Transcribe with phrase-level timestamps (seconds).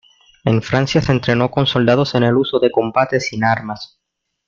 [0.45, 4.01] En Francia se entrenó con soldados en el uso de combate sin armas.